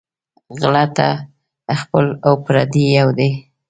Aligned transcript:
غله 0.59 0.85
ته 0.97 1.07
خپل 1.81 2.05
او 2.27 2.33
پردي 2.45 2.85
یو 2.99 3.09
دى 3.17 3.29